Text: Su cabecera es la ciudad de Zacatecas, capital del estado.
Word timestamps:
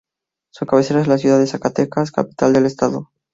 Su 0.51 0.65
cabecera 0.65 0.99
es 0.99 1.05
la 1.07 1.19
ciudad 1.19 1.37
de 1.37 1.45
Zacatecas, 1.45 2.11
capital 2.11 2.53
del 2.53 2.65
estado. 2.65 3.11